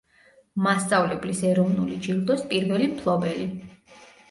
მასწავლებლის 0.67 1.43
ეროვნული 1.51 1.99
ჯილდოს 2.07 2.43
პირველი 2.55 2.91
მფლობელი. 2.97 3.49